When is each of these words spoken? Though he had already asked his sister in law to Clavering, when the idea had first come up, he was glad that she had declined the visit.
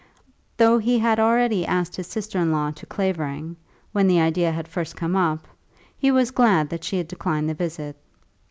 Though 0.57 0.79
he 0.79 0.97
had 0.97 1.19
already 1.19 1.63
asked 1.63 1.95
his 1.95 2.07
sister 2.07 2.39
in 2.39 2.51
law 2.51 2.71
to 2.71 2.87
Clavering, 2.87 3.55
when 3.91 4.07
the 4.07 4.19
idea 4.19 4.51
had 4.51 4.67
first 4.67 4.95
come 4.95 5.15
up, 5.15 5.45
he 5.95 6.09
was 6.09 6.31
glad 6.31 6.69
that 6.71 6.83
she 6.83 6.97
had 6.97 7.07
declined 7.07 7.47
the 7.47 7.53
visit. 7.53 7.95